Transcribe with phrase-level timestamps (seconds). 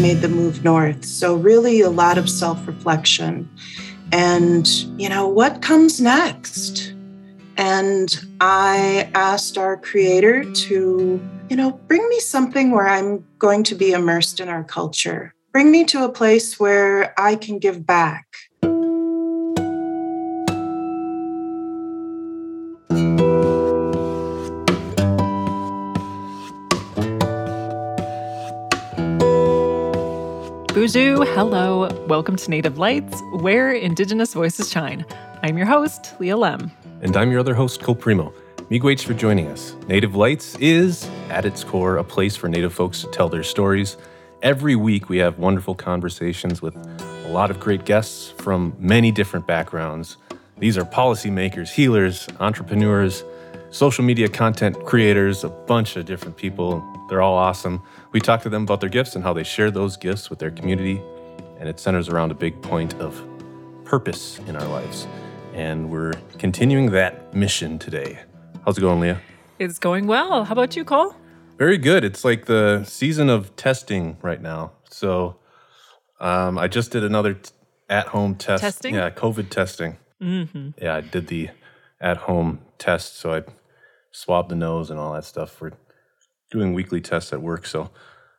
[0.00, 1.04] made the move north.
[1.04, 3.48] So, really, a lot of self reflection.
[4.12, 4.66] And,
[5.00, 6.94] you know, what comes next?
[7.56, 13.74] And I asked our creator to, you know, bring me something where I'm going to
[13.74, 15.34] be immersed in our culture.
[15.52, 18.26] Bring me to a place where I can give back.
[30.80, 35.04] Boozhoo, hello, welcome to Native Lights, where Indigenous voices shine.
[35.42, 36.70] I'm your host, Leah Lemm.
[37.02, 38.32] And I'm your other host, Cole Premo.
[38.70, 39.76] Miigwech for joining us.
[39.88, 43.98] Native Lights is, at its core, a place for Native folks to tell their stories.
[44.40, 46.74] Every week, we have wonderful conversations with
[47.26, 50.16] a lot of great guests from many different backgrounds.
[50.60, 53.22] These are policymakers, healers, entrepreneurs,
[53.70, 56.84] social media content creators, a bunch of different people.
[57.08, 57.82] They're all awesome.
[58.12, 60.50] We talk to them about their gifts and how they share those gifts with their
[60.50, 61.02] community.
[61.58, 63.22] And it centers around a big point of
[63.84, 65.06] purpose in our lives
[65.54, 68.18] and we're continuing that mission today.
[68.64, 69.20] How's it going, Leah?
[69.58, 70.44] It's going well.
[70.44, 71.14] How about you, Cole?
[71.58, 72.04] Very good.
[72.04, 74.72] It's like the season of testing right now.
[74.90, 75.36] So
[76.18, 77.50] um, I just did another t-
[77.88, 78.62] at home test.
[78.62, 78.94] Testing?
[78.94, 79.98] Yeah, COVID testing.
[80.22, 80.70] Mm-hmm.
[80.80, 81.50] Yeah, I did the
[82.00, 83.16] at home test.
[83.18, 83.42] So I
[84.10, 85.60] swabbed the nose and all that stuff.
[85.60, 85.72] We're
[86.50, 87.66] doing weekly tests at work.
[87.66, 87.90] So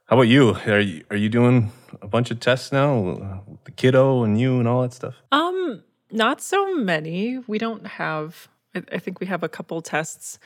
[0.06, 0.56] how about you?
[0.68, 3.44] Are you, are you doing a bunch of tests now?
[3.64, 5.16] The kiddo and you and all that stuff?
[5.32, 7.40] Um, not so many.
[7.48, 10.38] We don't have, I, I think we have a couple tests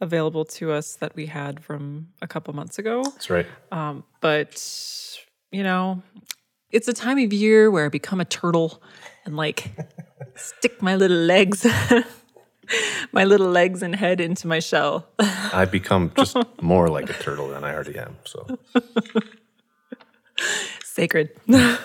[0.00, 3.02] available to us that we had from a couple months ago.
[3.02, 3.46] That's right.
[3.72, 4.62] Um, but,
[5.50, 6.02] you know,
[6.70, 8.82] it's a time of year where I become a turtle
[9.24, 9.70] and like
[10.36, 11.66] stick my little legs,
[13.12, 15.08] my little legs and head into my shell.
[15.18, 18.16] I become just more like a turtle than I already am.
[18.24, 18.58] So
[20.84, 21.30] sacred.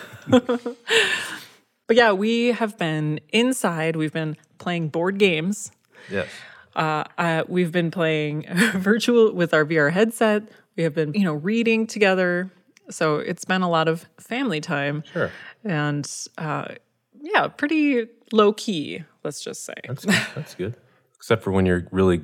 [1.88, 3.95] But yeah, we have been inside.
[3.95, 5.72] We've been playing board games.
[6.09, 6.28] Yes.
[6.75, 8.45] Uh, uh, we've been playing
[8.75, 10.44] virtual with our VR headset.
[10.75, 12.51] We have been, you know, reading together.
[12.90, 15.03] So it's been a lot of family time.
[15.13, 15.31] Sure.
[15.63, 16.75] And uh,
[17.22, 19.03] yeah, pretty low key.
[19.25, 19.74] Let's just say.
[19.88, 20.22] That's good.
[20.36, 20.75] That's good.
[21.16, 22.22] Except for when you're really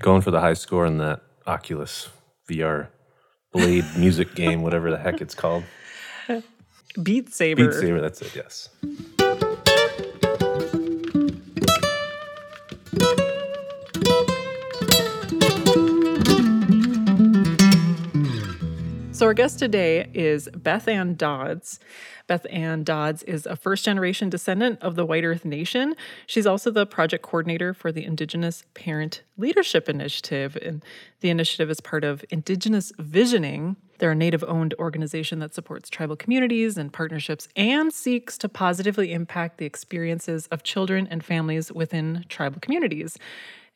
[0.00, 2.08] going for the high score in that Oculus
[2.50, 2.88] VR
[3.52, 5.64] Blade music game, whatever the heck it's called.
[7.02, 7.66] Beat Saber.
[7.66, 8.70] Beat Saber, that's it, yes.
[19.12, 21.78] So, our guest today is Beth Ann Dodds.
[22.26, 25.94] Beth Ann Dodds is a first generation descendant of the White Earth Nation.
[26.26, 30.58] She's also the project coordinator for the Indigenous Parent Leadership Initiative.
[30.60, 30.84] And
[31.20, 33.76] the initiative is part of Indigenous Visioning.
[33.98, 39.12] They're a native owned organization that supports tribal communities and partnerships and seeks to positively
[39.12, 43.16] impact the experiences of children and families within tribal communities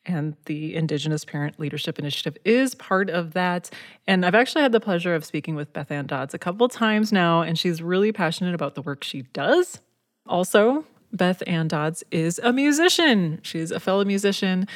[0.05, 3.69] and the Indigenous Parent Leadership Initiative is part of that.
[4.07, 7.11] And I've actually had the pleasure of speaking with Beth Ann Dodds a couple times
[7.11, 9.79] now, and she's really passionate about the work she does.
[10.27, 13.39] Also, Beth Ann Dodds is a musician.
[13.43, 14.67] She's a fellow musician.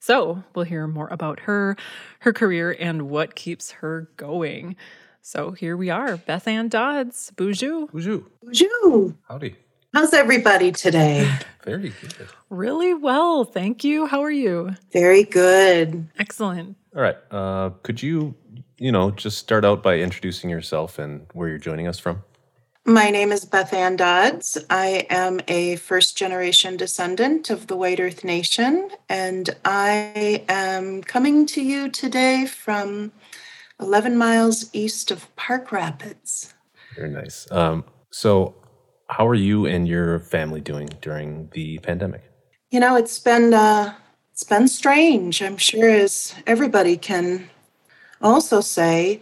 [0.00, 1.76] So we'll hear more about her,
[2.20, 4.76] her career, and what keeps her going.
[5.22, 7.32] So here we are, Beth Ann Dodds.
[7.36, 7.90] Boozhoo.
[7.90, 8.26] Boozhoo.
[8.44, 9.16] Boozhoo.
[9.28, 9.56] Howdy.
[9.94, 11.32] How's everybody today?
[11.64, 12.28] Very good.
[12.50, 13.44] Really well.
[13.44, 14.06] Thank you.
[14.06, 14.74] How are you?
[14.90, 16.08] Very good.
[16.18, 16.76] Excellent.
[16.96, 17.16] All right.
[17.30, 18.34] Uh, could you,
[18.76, 22.24] you know, just start out by introducing yourself and where you're joining us from?
[22.84, 24.58] My name is Beth Ann Dodds.
[24.68, 31.46] I am a first generation descendant of the White Earth Nation, and I am coming
[31.46, 33.12] to you today from
[33.80, 36.52] 11 miles east of Park Rapids.
[36.96, 37.46] Very nice.
[37.52, 38.56] Um, so,
[39.08, 42.22] how are you and your family doing during the pandemic?
[42.70, 43.94] You know, it's been uh,
[44.32, 45.42] it's been strange.
[45.42, 47.48] I'm sure, as everybody can
[48.20, 49.20] also say.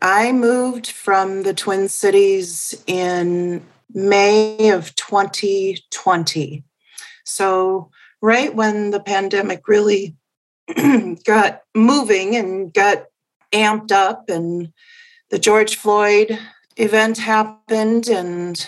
[0.00, 6.62] I moved from the Twin Cities in May of 2020.
[7.24, 7.90] So,
[8.20, 10.16] right when the pandemic really
[11.24, 13.04] got moving and got
[13.52, 14.72] amped up, and
[15.30, 16.38] the George Floyd
[16.76, 18.66] event happened, and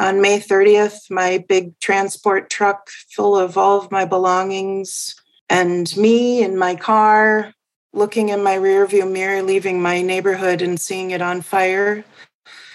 [0.00, 5.14] on May 30th, my big transport truck full of all of my belongings
[5.48, 7.52] and me in my car
[7.92, 12.04] looking in my rearview mirror, leaving my neighborhood and seeing it on fire.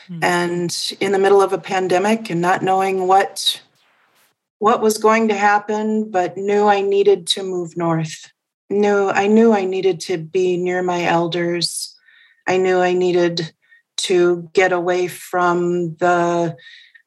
[0.09, 0.23] Mm-hmm.
[0.23, 3.61] And in the middle of a pandemic and not knowing what
[4.59, 8.31] what was going to happen, but knew I needed to move north.
[8.69, 11.95] Knew I knew I needed to be near my elders.
[12.47, 13.51] I knew I needed
[13.97, 16.55] to get away from the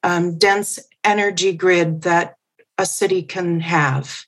[0.03, 2.37] um, dense energy grid that
[2.77, 4.25] a city can have.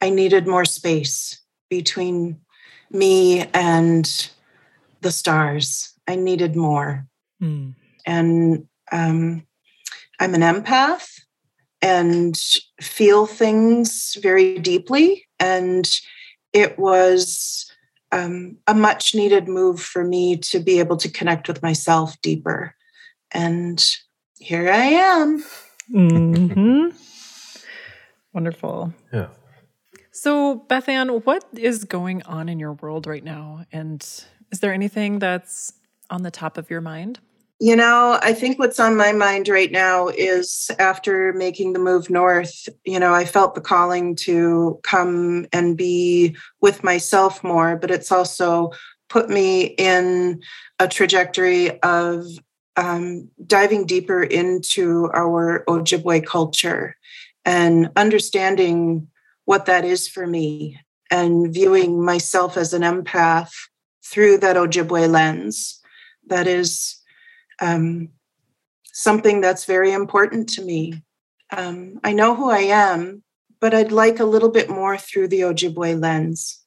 [0.00, 1.40] I needed more space
[1.70, 2.40] between
[2.90, 4.30] me and
[5.00, 5.94] the stars.
[6.08, 7.06] I needed more.
[7.40, 7.74] Mm.
[8.04, 9.46] And um,
[10.20, 11.20] I'm an empath
[11.80, 12.36] and
[12.80, 15.26] feel things very deeply.
[15.38, 15.88] And
[16.52, 17.70] it was
[18.12, 22.74] um, a much needed move for me to be able to connect with myself deeper.
[23.32, 23.84] And
[24.42, 25.44] here I am.
[25.92, 26.88] Mm-hmm.
[28.32, 28.92] Wonderful.
[29.12, 29.28] Yeah.
[30.10, 33.64] So, Beth Ann, what is going on in your world right now?
[33.72, 34.02] And
[34.50, 35.72] is there anything that's
[36.10, 37.20] on the top of your mind?
[37.60, 42.10] You know, I think what's on my mind right now is after making the move
[42.10, 47.92] north, you know, I felt the calling to come and be with myself more, but
[47.92, 48.72] it's also
[49.08, 50.42] put me in
[50.80, 52.24] a trajectory of
[52.76, 56.96] um, diving deeper into our Ojibwe culture
[57.44, 59.08] and understanding
[59.44, 60.78] what that is for me
[61.10, 63.52] and viewing myself as an empath
[64.04, 65.80] through that Ojibwe lens.
[66.26, 67.00] That is
[67.60, 68.08] um,
[68.92, 71.02] something that's very important to me.
[71.50, 73.22] Um, I know who I am,
[73.60, 76.64] but I'd like a little bit more through the Ojibwe lens.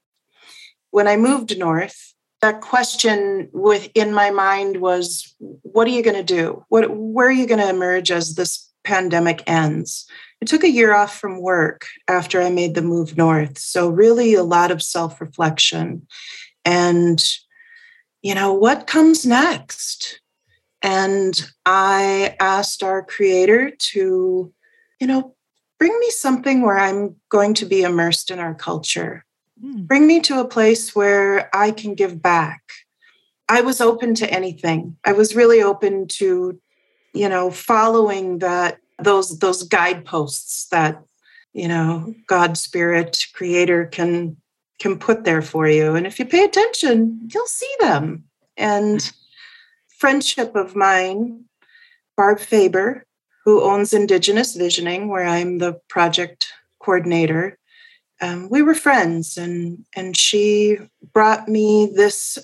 [0.92, 6.24] When I moved north, that question within my mind was, what are you going to
[6.24, 6.64] do?
[6.70, 10.06] What, where are you going to emerge as this pandemic ends?
[10.42, 13.58] I took a year off from work after I made the move north.
[13.58, 16.06] So, really, a lot of self reflection.
[16.66, 17.24] And,
[18.22, 20.20] you know, what comes next?
[20.82, 24.54] And I asked our creator to,
[25.00, 25.36] you know,
[25.80, 29.26] bring me something where I'm going to be immersed in our culture.
[29.64, 29.88] Mm.
[29.88, 32.62] Bring me to a place where I can give back.
[33.48, 34.98] I was open to anything.
[35.06, 36.60] I was really open to,
[37.14, 41.02] you know, following that those those guideposts that,
[41.54, 44.38] you know, God spirit creator can
[44.80, 45.96] can put there for you.
[45.96, 48.26] And if you pay attention, you'll see them.
[48.58, 49.12] And
[50.00, 51.46] friendship of mine,
[52.18, 53.06] Barb Fabre,
[53.44, 56.48] who owns Indigenous Visioning, where I'm the project
[56.80, 57.58] coordinator.
[58.22, 60.78] Um, we were friends, and and she
[61.14, 62.38] brought me this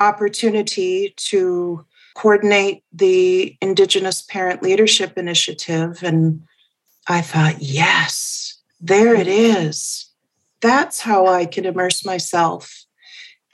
[0.00, 1.84] opportunity to
[2.14, 6.42] coordinate the Indigenous Parent Leadership Initiative, and
[7.08, 10.10] I thought, yes, there it is.
[10.60, 12.86] That's how I can immerse myself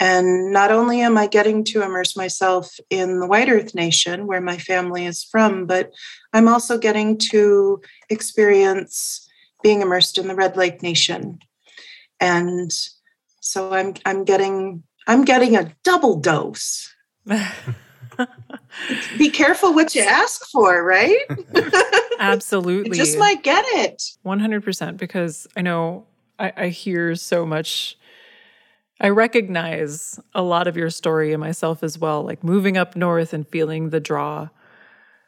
[0.00, 4.40] and not only am I getting to immerse myself in the White Earth Nation, where
[4.40, 5.92] my family is from, but
[6.32, 9.28] I'm also getting to experience
[9.62, 11.38] being immersed in the Red Lake Nation.
[12.20, 12.70] And
[13.40, 16.92] so I'm I'm getting I'm getting a double dose.
[19.18, 21.18] Be careful what you ask for, right?
[22.18, 22.90] Absolutely.
[22.96, 24.02] you just might get it.
[24.24, 26.06] 100% because I know
[26.38, 27.96] I, I hear so much
[29.00, 33.32] I recognize a lot of your story in myself as well, like moving up north
[33.32, 34.48] and feeling the draw.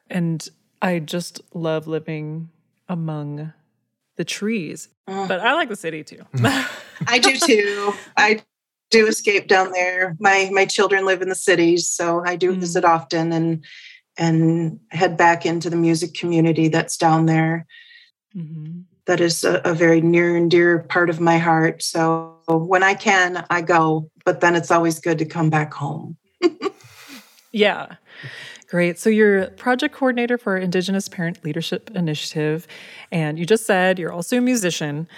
[0.09, 0.49] And
[0.81, 2.51] I just love living
[2.89, 3.53] among
[4.17, 4.89] the trees.
[5.09, 5.29] Mm.
[5.29, 6.25] But I like the city too.
[7.07, 7.93] I do too.
[8.17, 8.43] I
[8.91, 10.17] do escape down there.
[10.19, 12.59] My my children live in the cities, so I do mm.
[12.59, 13.65] visit often and
[14.19, 17.67] and head back into the music community that's down there.
[18.35, 18.81] Mm-hmm.
[19.07, 21.83] That is a, a very near and dear part of my heart.
[21.83, 26.17] So when I can, I go, but then it's always good to come back home.
[27.53, 27.97] yeah.
[28.69, 28.99] Great.
[28.99, 32.67] So you're project coordinator for Indigenous Parent Leadership Initiative,
[33.13, 35.09] and you just said you're also a musician.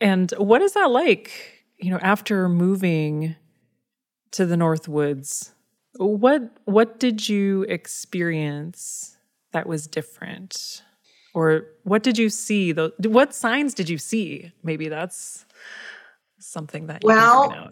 [0.00, 3.36] And what is that like, you know, after moving
[4.32, 5.52] to the North Woods?
[5.96, 9.16] What what did you experience
[9.52, 10.82] that was different?
[11.32, 12.72] Or what did you see?
[12.72, 14.52] What signs did you see?
[14.64, 15.44] Maybe that's
[16.40, 17.70] something that well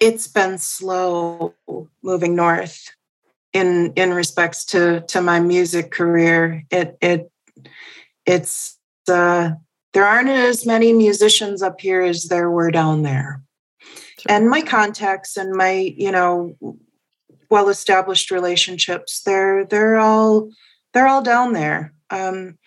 [0.00, 1.52] it's been slow
[2.02, 2.94] moving north
[3.52, 6.64] in in respects to to my music career.
[6.70, 7.30] It it
[8.26, 8.78] it's
[9.08, 9.50] uh
[9.94, 13.42] there aren't as many musicians up here as there were down there.
[14.18, 14.32] Sure.
[14.34, 16.56] and my contacts and my you know
[17.50, 20.50] well established relationships they're they're all
[20.92, 21.94] they're all down there.
[22.10, 22.58] Um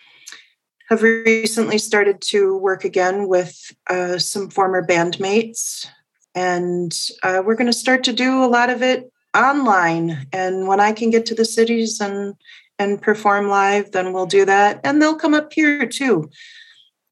[0.89, 5.88] have recently started to work again with uh, some former bandmates,
[6.35, 10.27] and uh, we're going to start to do a lot of it online.
[10.33, 12.35] And when I can get to the cities and
[12.79, 16.29] and perform live, then we'll do that, and they'll come up here too,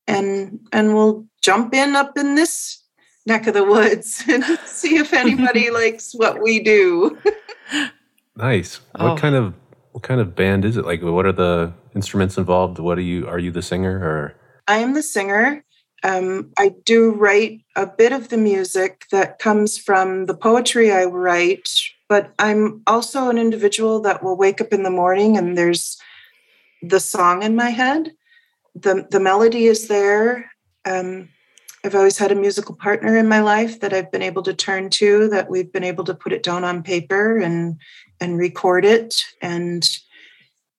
[0.07, 2.81] and and we'll jump in up in this
[3.27, 7.17] neck of the woods and see if anybody likes what we do.
[8.35, 8.79] Nice.
[8.95, 9.15] What Oh.
[9.17, 9.53] kind of
[9.91, 10.85] what kind of band is it?
[10.85, 12.79] Like, what are the instruments involved?
[12.79, 13.27] What are you?
[13.27, 14.35] Are you the singer or?
[14.67, 15.63] I am the singer.
[16.03, 21.03] Um, I do write a bit of the music that comes from the poetry I
[21.05, 21.69] write,
[22.09, 25.97] but I'm also an individual that will wake up in the morning and there's
[26.81, 28.11] the song in my head.
[28.75, 30.51] The, the melody is there.
[30.85, 31.29] Um,
[31.85, 34.89] I've always had a musical partner in my life that I've been able to turn
[34.91, 37.79] to, that we've been able to put it down on paper and
[38.19, 39.23] and record it.
[39.41, 39.89] And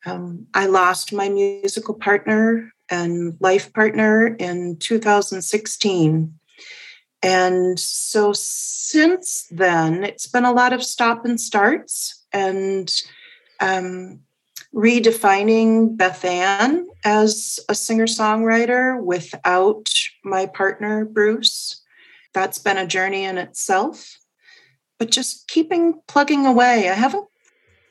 [0.05, 6.40] um, I lost my musical partner and life partner in 2016.
[7.23, 12.91] And so since then, it's been a lot of stop and starts and
[13.61, 14.21] um,
[14.75, 19.91] redefining Beth Ann as a singer songwriter without
[20.25, 21.83] my partner, Bruce.
[22.33, 24.17] That's been a journey in itself.
[24.99, 26.89] But just keeping plugging away.
[26.89, 27.27] I haven't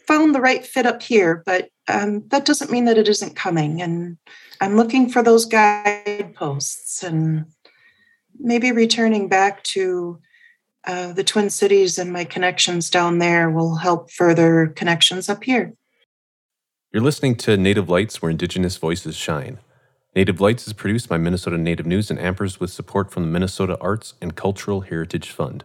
[0.07, 3.81] found the right fit up here, but um, that doesn't mean that it isn't coming.
[3.81, 4.17] And
[4.61, 7.45] I'm looking for those guideposts and
[8.39, 10.19] maybe returning back to
[10.85, 15.73] uh, the Twin Cities and my connections down there will help further connections up here.
[16.91, 19.59] You're listening to Native Lights, where Indigenous voices shine.
[20.15, 23.77] Native Lights is produced by Minnesota Native News and Ampers with support from the Minnesota
[23.79, 25.63] Arts and Cultural Heritage Fund.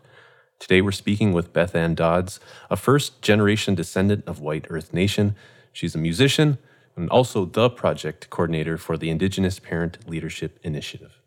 [0.59, 2.41] Today we're speaking with Beth Ann Dodds,
[2.71, 5.35] a first generation descendant of White Earth Nation.
[5.73, 6.59] She's a musician
[6.95, 11.21] and also the project coordinator for the Indigenous Parent Leadership Initiative.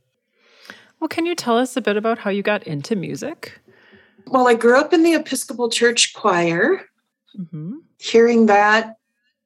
[0.99, 3.59] Well, can you tell us a bit about how you got into music?
[4.27, 6.81] Well, I grew up in the Episcopal Church choir.
[7.37, 7.77] Mm-hmm.
[7.99, 8.95] Hearing that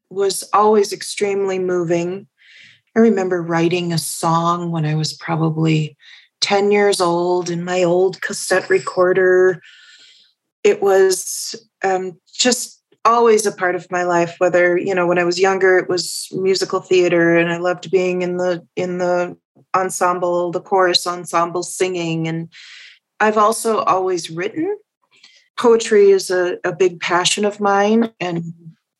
[0.09, 2.27] was always extremely moving.
[2.95, 5.97] I remember writing a song when I was probably
[6.41, 9.61] 10 years old in my old cassette recorder.
[10.63, 15.23] It was um, just always a part of my life whether you know when i
[15.23, 19.35] was younger it was musical theater and i loved being in the in the
[19.75, 22.27] ensemble the chorus ensemble singing.
[22.27, 22.49] And
[23.19, 24.77] i've also always written.
[25.57, 28.53] Poetry is a, a big passion of mine and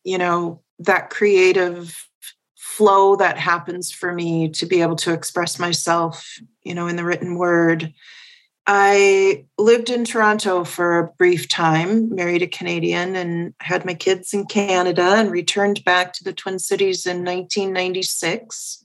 [0.04, 2.08] you know that creative
[2.56, 7.04] flow that happens for me to be able to express myself you know in the
[7.04, 7.94] written word
[8.68, 14.34] i lived in toronto for a brief time married a canadian and had my kids
[14.34, 18.84] in canada and returned back to the twin cities in 1996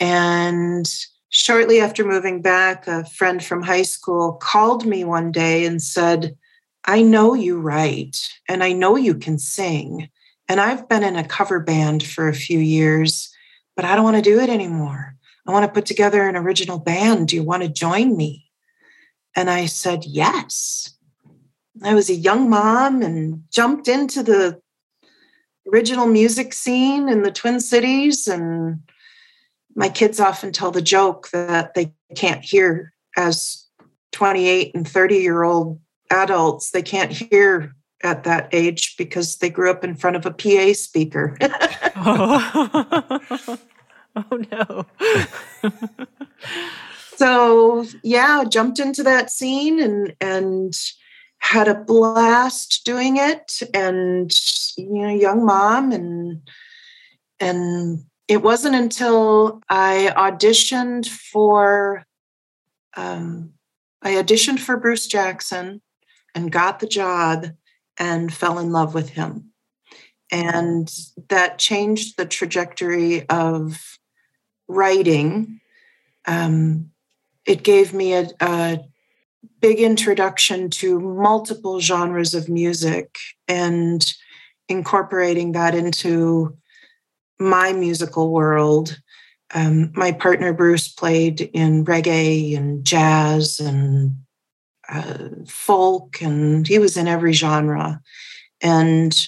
[0.00, 0.94] and
[1.30, 6.36] shortly after moving back a friend from high school called me one day and said
[6.84, 10.08] i know you write and i know you can sing
[10.48, 13.34] and I've been in a cover band for a few years,
[13.76, 15.14] but I don't want to do it anymore.
[15.46, 17.28] I want to put together an original band.
[17.28, 18.47] Do you want to join me?
[19.36, 20.94] And I said, yes.
[21.82, 24.60] I was a young mom and jumped into the
[25.72, 28.26] original music scene in the Twin Cities.
[28.26, 28.80] And
[29.76, 33.64] my kids often tell the joke that they can't hear as
[34.12, 35.80] 28 and 30 year old
[36.10, 40.30] adults, they can't hear at that age because they grew up in front of a
[40.30, 41.36] PA speaker.
[41.96, 43.58] oh.
[44.16, 44.86] oh no.
[47.18, 50.72] so yeah, jumped into that scene and and
[51.38, 54.32] had a blast doing it and
[54.76, 56.48] you know, young mom and
[57.40, 62.04] and it wasn't until I auditioned for
[62.96, 63.54] um,
[64.02, 65.82] I auditioned for Bruce Jackson
[66.36, 67.48] and got the job
[67.98, 69.50] and fell in love with him.
[70.30, 70.88] And
[71.30, 73.98] that changed the trajectory of
[74.68, 75.60] writing.
[76.26, 76.90] Um,
[77.48, 78.78] it gave me a, a
[79.60, 84.14] big introduction to multiple genres of music and
[84.68, 86.56] incorporating that into
[87.40, 89.00] my musical world.
[89.54, 94.18] Um, my partner Bruce played in reggae and jazz and
[94.86, 98.02] uh, folk, and he was in every genre
[98.60, 99.26] and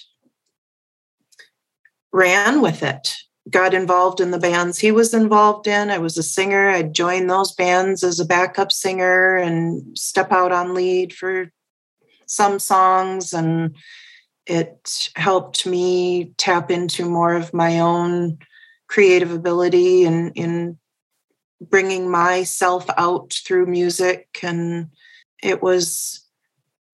[2.12, 3.14] ran with it.
[3.50, 5.90] Got involved in the bands he was involved in.
[5.90, 6.70] I was a singer.
[6.70, 11.50] I'd join those bands as a backup singer and step out on lead for
[12.26, 13.32] some songs.
[13.32, 13.74] And
[14.46, 18.38] it helped me tap into more of my own
[18.88, 20.76] creative ability and in
[21.60, 24.88] bringing myself out through music and
[25.42, 26.24] it was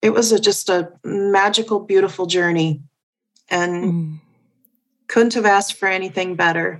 [0.01, 2.81] it was a, just a magical beautiful journey
[3.49, 4.19] and Mm.
[5.07, 6.79] Couldn't have asked for anything better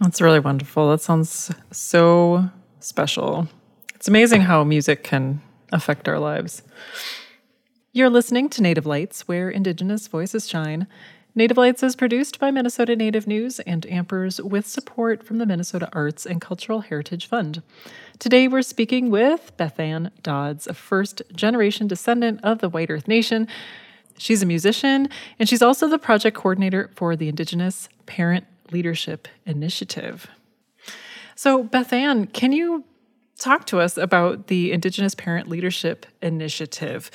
[0.00, 0.90] That's really wonderful.
[0.90, 3.48] That sounds so special.
[3.94, 5.40] It's amazing how music can
[5.72, 6.62] affect our lives.
[7.92, 10.86] You're listening to Native Lights, where Indigenous voices shine.
[11.34, 15.88] Native Lights is produced by Minnesota Native News and Ampers with support from the Minnesota
[15.92, 17.62] Arts and Cultural Heritage Fund.
[18.18, 23.48] Today we're speaking with Bethann Dodds, a first generation descendant of the White Earth Nation.
[24.18, 25.08] She's a musician
[25.38, 30.28] and she's also the project coordinator for the Indigenous Parent Leadership Initiative.
[31.34, 32.84] So, Bethann, can you
[33.38, 37.10] talk to us about the Indigenous Parent Leadership Initiative?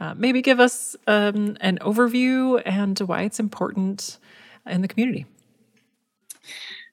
[0.00, 4.18] Uh, maybe give us um, an overview and why it's important
[4.66, 5.26] in the community.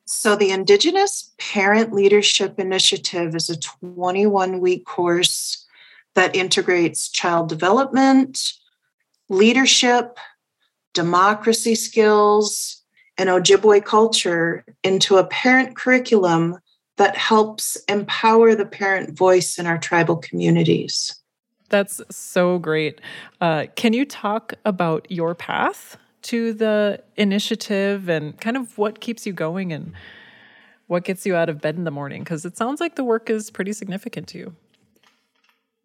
[0.06, 5.65] So, the Indigenous Parent Leadership Initiative is a 21 week course
[6.15, 8.53] that integrates child development,
[9.31, 10.19] leadership,
[10.93, 12.83] democracy skills,
[13.17, 16.57] and Ojibwe culture into a parent curriculum
[16.97, 21.15] that helps empower the parent voice in our tribal communities.
[21.69, 23.00] That's so great.
[23.39, 29.25] Uh, can you talk about your path to the initiative and kind of what keeps
[29.25, 29.93] you going and
[30.88, 32.23] what gets you out of bed in the morning?
[32.23, 34.55] Because it sounds like the work is pretty significant to you.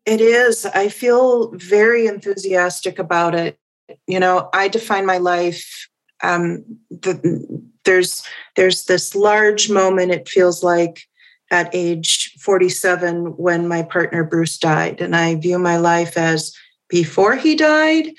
[0.06, 0.64] It is.
[0.64, 3.58] I feel very enthusiastic about it.
[4.06, 5.88] You know, I define my life.
[6.22, 8.22] Um, the, there's
[8.54, 10.12] there's this large moment.
[10.12, 11.02] It feels like
[11.50, 15.00] at age 47 when my partner Bruce died.
[15.00, 16.52] And I view my life as
[16.88, 18.10] before he died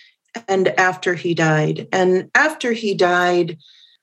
[0.47, 1.87] and after he died.
[1.91, 3.57] And after he died,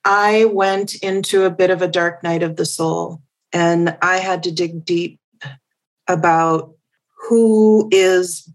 [0.04, 3.22] I went into a bit of a dark night of the soul.
[3.52, 5.20] And I had to dig deep
[6.08, 6.73] about
[7.28, 8.48] who is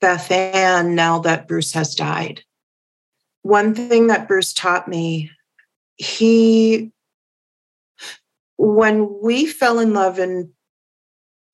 [0.00, 2.42] Beth Ann now that Bruce has died.
[3.42, 5.30] One thing that Bruce taught me,
[5.96, 6.92] he
[8.58, 10.50] when we fell in love in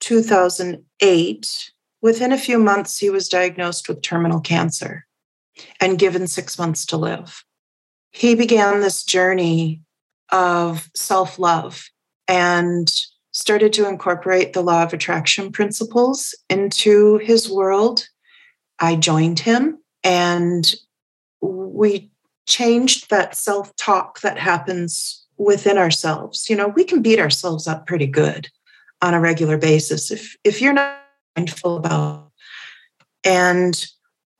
[0.01, 5.07] 2008, within a few months, he was diagnosed with terminal cancer
[5.81, 7.45] and given six months to live.
[8.11, 9.83] He began this journey
[10.31, 11.89] of self love
[12.29, 12.93] and
[13.33, 18.07] started to incorporate the law of attraction principles into his world.
[18.79, 20.75] I joined him and
[21.41, 22.11] we
[22.47, 26.49] changed that self talk that happens within ourselves.
[26.49, 28.49] You know, we can beat ourselves up pretty good
[29.01, 30.99] on a regular basis if if you're not
[31.37, 32.31] mindful about.
[33.25, 33.87] And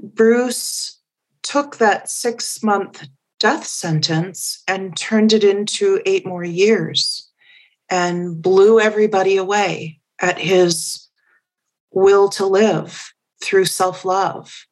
[0.01, 0.99] Bruce
[1.43, 3.09] took that 6 month
[3.41, 7.32] death sentence and turned it into 8 more years
[7.93, 11.07] and blew everybody away at his
[11.91, 14.67] will to live through self-love.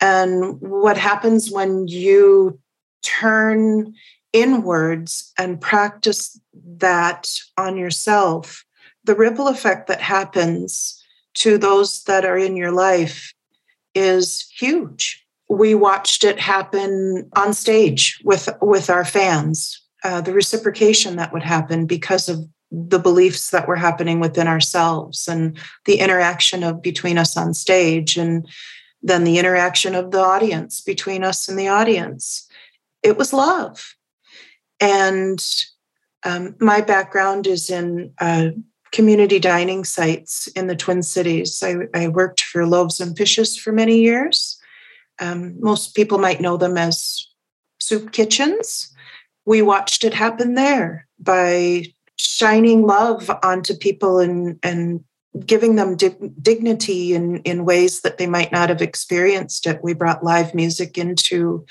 [0.00, 2.60] And what happens when you
[3.02, 3.94] turn
[4.32, 6.38] inwards and practice
[6.78, 8.64] that on yourself,
[9.02, 11.02] the ripple effect that happens
[11.34, 13.34] to those that are in your life
[13.92, 15.26] is huge.
[15.48, 19.80] We watched it happen on stage with with our fans.
[20.04, 22.38] Uh, the reciprocation that would happen because of
[22.72, 28.16] the beliefs that were happening within ourselves and the interaction of between us on stage
[28.16, 28.48] and
[29.02, 32.48] then the interaction of the audience between us and the audience
[33.02, 33.94] it was love
[34.80, 35.44] and
[36.24, 38.50] um, my background is in uh,
[38.92, 41.62] community dining sites in the Twin Cities.
[41.64, 44.60] I, I, worked for Loaves and Fishes for many years.
[45.18, 47.26] Um, most people might know them as
[47.80, 48.92] soup kitchens.
[49.46, 51.86] We watched it happen there by
[52.22, 55.04] shining love onto people and, and
[55.46, 59.82] giving them dignity in, in ways that they might not have experienced it.
[59.82, 61.64] We brought live music into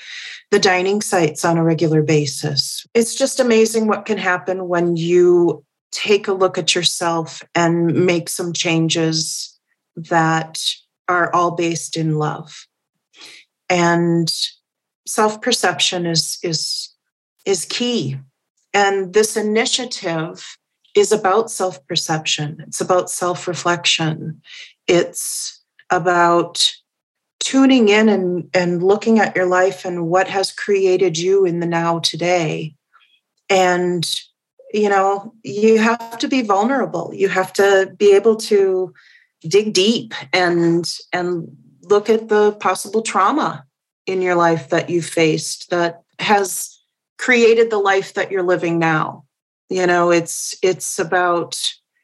[0.50, 2.84] the dining sites on a regular basis.
[2.92, 8.28] It's just amazing what can happen when you take a look at yourself and make
[8.28, 9.58] some changes
[9.94, 10.64] that
[11.08, 12.66] are all based in love.
[13.68, 14.32] And
[15.06, 16.92] self-perception is is
[17.44, 18.18] is key.
[18.74, 20.56] And this initiative
[20.94, 24.40] is about self perception, it's about self reflection,
[24.86, 26.72] it's about
[27.40, 31.66] tuning in and, and looking at your life and what has created you in the
[31.66, 32.74] now today.
[33.50, 34.08] And,
[34.72, 37.12] you know, you have to be vulnerable.
[37.12, 38.94] You have to be able to
[39.42, 43.66] dig deep and and look at the possible trauma
[44.06, 46.71] in your life that you faced that has
[47.22, 49.24] created the life that you're living now.
[49.70, 51.56] You know it's it's about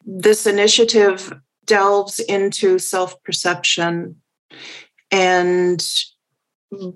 [0.07, 1.33] this initiative
[1.65, 4.15] delves into self-perception.
[5.11, 5.85] And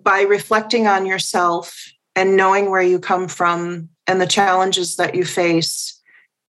[0.05, 1.77] by reflecting on yourself
[2.15, 6.01] and knowing where you come from and the challenges that you face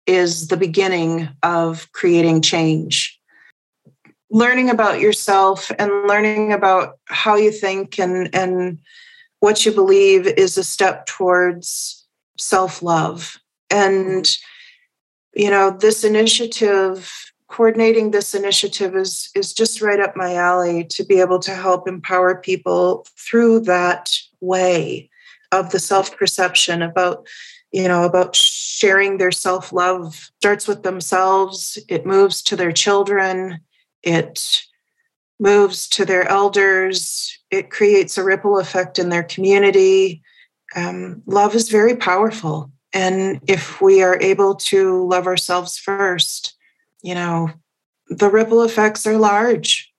[0.07, 3.17] is the beginning of creating change.
[4.31, 8.81] Learning about yourself and learning about how you think and and
[9.41, 12.07] what you believe is a step towards
[12.39, 13.39] self-love.
[13.71, 14.29] And
[15.35, 21.05] you know this initiative coordinating this initiative is is just right up my alley to
[21.05, 25.09] be able to help empower people through that way
[25.53, 27.27] of the self-perception about
[27.73, 30.31] you know about sharing their self-love.
[30.39, 33.61] Starts with themselves it moves to their children
[34.03, 34.65] it
[35.41, 40.23] moves to their elders, it creates a ripple effect in their community.
[40.77, 42.71] Um, love is very powerful.
[42.93, 46.55] And if we are able to love ourselves first,
[47.03, 47.51] you know,
[48.09, 49.93] the ripple effects are large.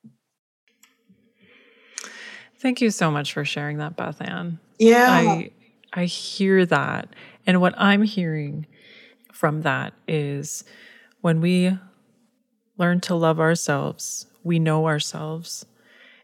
[2.60, 4.60] Thank you so much for sharing that, Beth Ann.
[4.78, 5.08] Yeah.
[5.10, 5.52] I
[5.94, 7.10] I hear that.
[7.48, 8.68] And what I'm hearing
[9.34, 10.64] from that is
[11.22, 11.78] when we
[12.78, 15.66] learn to love ourselves, we know ourselves,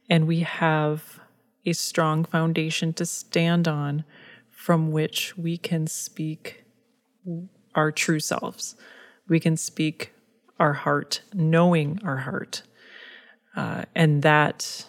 [0.10, 1.20] and we have
[1.66, 4.04] a strong foundation to stand on
[4.50, 6.64] from which we can speak
[7.76, 8.76] our true selves.
[9.28, 10.14] We can speak
[10.60, 12.64] our heart, knowing our heart.
[13.56, 14.86] Uh, and that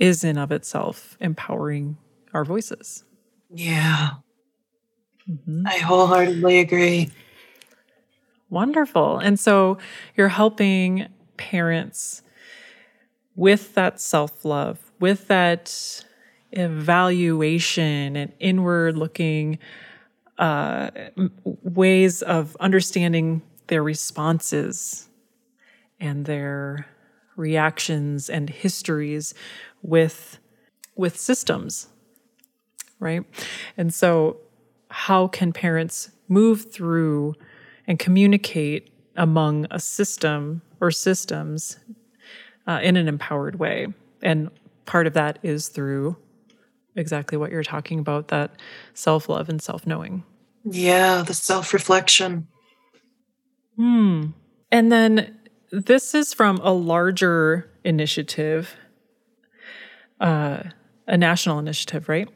[0.00, 1.96] is in of itself empowering
[2.32, 3.04] our voices.
[3.50, 4.10] Yeah.
[5.30, 5.66] Mm-hmm.
[5.66, 7.10] I wholeheartedly agree.
[8.50, 9.18] Wonderful.
[9.18, 9.78] And so
[10.16, 12.22] you're helping parents
[13.36, 16.04] with that self love, with that
[16.52, 19.58] evaluation and inward looking
[20.38, 20.90] uh,
[21.44, 25.08] ways of understanding their responses
[26.00, 26.86] and their
[27.36, 29.34] reactions and histories
[29.82, 30.38] with
[30.96, 31.88] with systems
[33.04, 33.24] right?
[33.76, 34.38] And so
[34.88, 37.34] how can parents move through
[37.86, 41.78] and communicate among a system or systems
[42.66, 43.88] uh, in an empowered way.
[44.22, 44.50] And
[44.84, 46.16] part of that is through
[46.94, 48.52] exactly what you're talking about that
[48.92, 50.24] self love and self knowing.
[50.64, 52.48] Yeah, the self reflection.
[53.76, 54.26] Hmm.
[54.70, 55.38] And then
[55.72, 58.76] this is from a larger initiative,
[60.20, 60.64] uh,
[61.06, 62.28] a national initiative, right?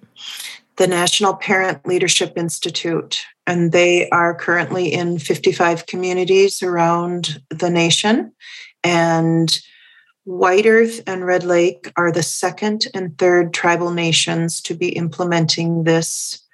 [0.77, 8.31] The National Parent Leadership Institute and they are currently in 55 communities around the nation.
[8.85, 9.59] And
[10.25, 15.85] White Earth and Red Lake are the second and third tribal nations to be implementing
[15.85, 16.45] this.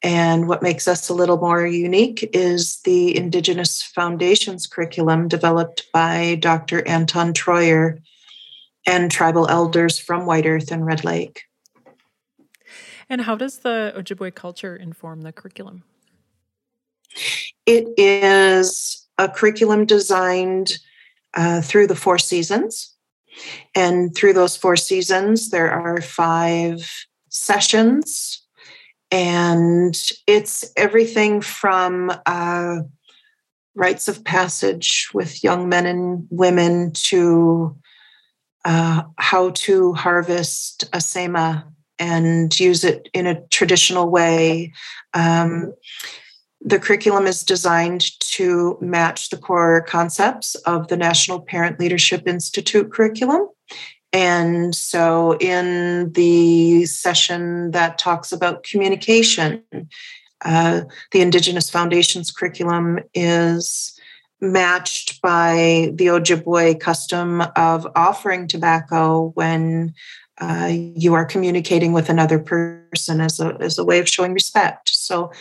[0.00, 6.36] And what makes us a little more unique is the Indigenous Foundations curriculum developed by
[6.36, 6.86] Dr.
[6.86, 7.98] Anton Treuer
[8.86, 11.42] and tribal elders from White Earth and Red Lake.
[13.08, 15.82] And how does the Ojibwe culture inform the curriculum?
[17.66, 20.78] It is a curriculum designed
[21.34, 22.94] uh, through the four seasons.
[23.74, 26.90] And through those four seasons, there are five
[27.28, 28.42] sessions.
[29.10, 32.78] And it's everything from uh,
[33.74, 37.76] rites of passage with young men and women to
[38.64, 41.64] uh, how to harvest asemaa
[41.98, 44.72] and use it in a traditional way.
[45.14, 45.72] Um,
[46.60, 52.90] the curriculum is designed to match the core concepts of the National Parent Leadership Institute
[52.92, 53.48] curriculum.
[54.12, 59.62] And so, in the session that talks about communication,
[60.44, 63.94] uh, the Indigenous Foundations curriculum is
[64.40, 69.92] matched by the Ojibwe custom of offering tobacco when
[70.40, 74.88] uh, you are communicating with another person as a, as a way of showing respect.
[74.88, 75.32] So,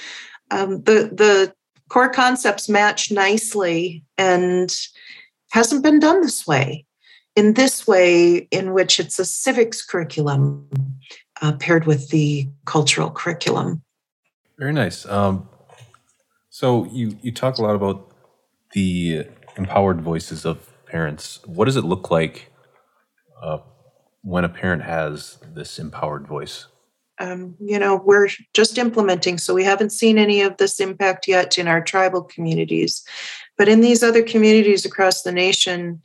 [0.52, 1.54] um, the the
[1.90, 4.76] core concepts match nicely and
[5.52, 6.86] hasn't been done this way.
[7.36, 10.68] In this way in which it's a civics curriculum
[11.42, 13.84] uh, paired with the cultural curriculum.
[14.58, 15.06] Very nice.
[15.06, 15.48] Um,
[16.50, 18.12] so you you talk a lot about
[18.74, 21.40] the empowered voices of parents.
[21.46, 22.52] What does it look like
[23.42, 23.60] uh,
[24.24, 26.66] when a parent has this empowered voice
[27.20, 31.58] um, you know, we're just implementing, so we haven't seen any of this impact yet
[31.58, 33.04] in our tribal communities.
[33.58, 36.02] But in these other communities across the nation,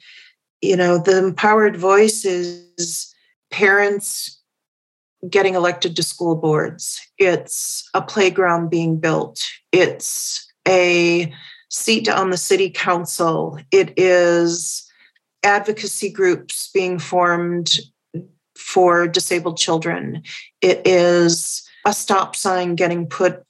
[0.61, 3.15] you know, the empowered voice is
[3.51, 4.41] parents
[5.29, 11.33] getting elected to school boards, it's a playground being built, it's a
[11.69, 14.89] seat on the city council, it is
[15.45, 17.79] advocacy groups being formed
[18.73, 20.23] for disabled children.
[20.63, 23.43] It is a stop sign getting put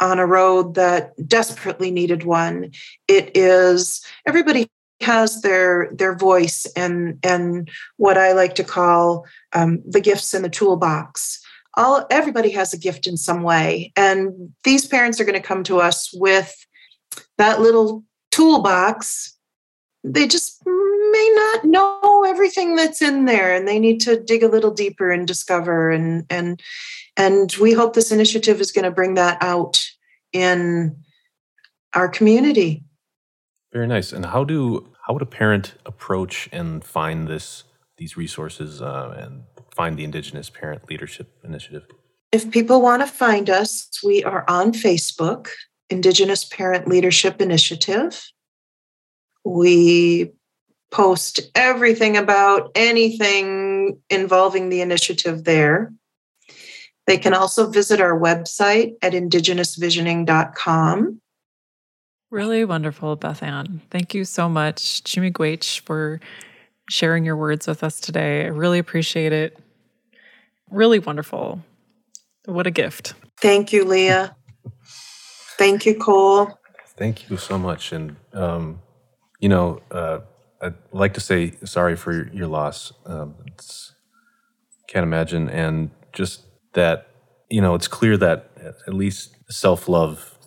[0.00, 2.72] on a road that desperately needed one.
[3.06, 4.70] It is everybody
[5.02, 10.42] has their their voice and and what I like to call um, the gifts in
[10.42, 11.40] the toolbox.
[11.76, 15.64] All everybody has a gift in some way, and these parents are going to come
[15.64, 16.54] to us with
[17.36, 19.36] that little toolbox.
[20.04, 20.62] They just
[21.12, 25.10] may not know everything that's in there, and they need to dig a little deeper
[25.10, 25.90] and discover.
[25.90, 26.60] and and
[27.16, 29.80] And we hope this initiative is going to bring that out
[30.32, 30.96] in
[31.94, 32.84] our community.
[33.72, 34.12] Very nice.
[34.12, 37.64] And how do how would a parent approach and find this
[37.96, 39.44] these resources uh, and
[39.74, 41.84] find the Indigenous Parent Leadership Initiative?
[42.32, 45.48] If people want to find us, we are on Facebook,
[45.90, 48.30] Indigenous Parent Leadership Initiative.
[49.44, 50.32] We
[50.92, 55.92] post everything about anything involving the initiative there.
[57.06, 61.20] They can also visit our website at indigenousvisioning.com.
[62.30, 63.82] Really wonderful, Beth Ann.
[63.90, 66.20] Thank you so much, Chi-miigwech, for
[66.88, 68.44] sharing your words with us today.
[68.44, 69.58] I really appreciate it.
[70.70, 71.62] Really wonderful.
[72.44, 73.14] What a gift.
[73.40, 74.36] Thank you, Leah.
[75.58, 76.58] Thank you, Cole.
[76.96, 77.92] Thank you so much.
[77.92, 78.80] And, um,
[79.40, 80.20] you know, uh,
[80.62, 82.92] I'd like to say sorry for your loss.
[83.04, 83.34] Um,
[84.86, 85.48] can't imagine.
[85.48, 86.42] And just
[86.74, 87.08] that,
[87.50, 88.50] you know, it's clear that
[88.86, 90.38] at least self love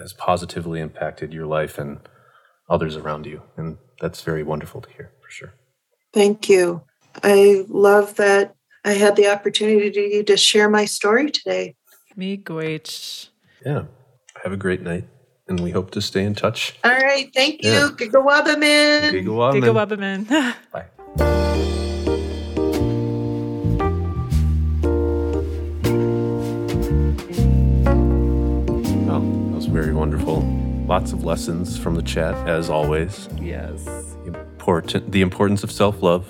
[0.00, 2.00] has positively impacted your life and
[2.68, 3.42] others around you.
[3.56, 5.54] And that's very wonderful to hear for sure.
[6.12, 6.82] Thank you.
[7.22, 11.74] I love that I had the opportunity to share my story today.
[12.16, 13.28] Me great.
[13.64, 13.84] Yeah.
[14.42, 15.04] Have a great night.
[15.48, 16.76] And we hope to stay in touch.
[16.84, 17.32] All right.
[17.34, 17.70] Thank you.
[17.70, 17.88] Yeah.
[17.96, 19.12] Gigawabamin.
[19.12, 20.28] Gigawabamin.
[20.72, 20.84] Bye.
[29.06, 30.42] Well, that was very wonderful.
[30.86, 33.28] Lots of lessons from the chat, as always.
[33.40, 33.86] Yes.
[34.26, 36.26] Important, the importance of self love,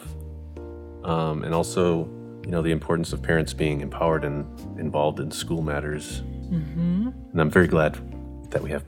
[1.04, 2.08] um, and also,
[2.44, 4.46] you know, the importance of parents being empowered and
[4.78, 6.22] involved in school matters.
[6.50, 7.08] Mm-hmm.
[7.32, 7.98] And I'm very glad
[8.50, 8.84] that we have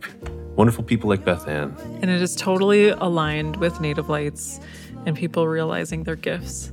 [0.56, 1.74] wonderful people like Beth Ann.
[2.02, 4.60] And it is totally aligned with Native Lights
[5.06, 6.72] and people realizing their gifts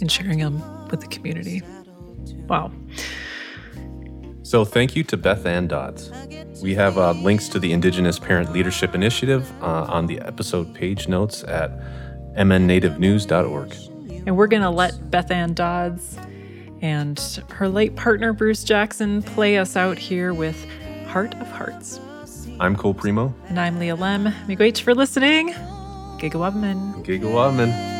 [0.00, 1.62] and sharing them with the community.
[2.48, 2.72] Wow.
[4.42, 6.12] So, thank you to Beth Ann Dodds.
[6.62, 11.08] We have uh, links to the Indigenous Parent Leadership Initiative uh, on the episode page
[11.08, 11.72] notes at
[12.36, 13.74] mnnativenews.org.
[14.26, 16.16] And we're going to let Beth Ann Dodds
[16.80, 17.18] and
[17.50, 20.56] her late partner Bruce Jackson play us out here with
[21.08, 21.98] Heart of Hearts.
[22.58, 23.32] I'm Cole Premo.
[23.48, 24.32] And I'm Leah Lemm.
[24.46, 25.52] Miigwech for listening.
[26.18, 27.04] Gigawabamin.
[27.04, 27.95] Gigawabamin.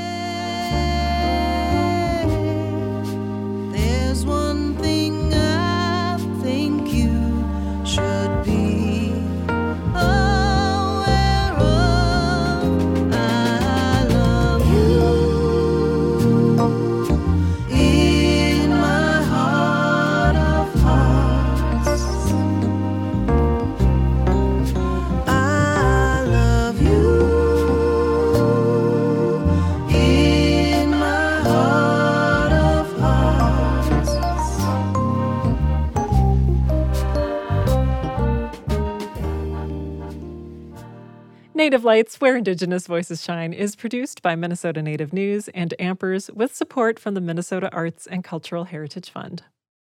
[41.67, 46.55] Native Lights, where Indigenous Voices Shine, is produced by Minnesota Native News and Ampers with
[46.55, 49.43] support from the Minnesota Arts and Cultural Heritage Fund.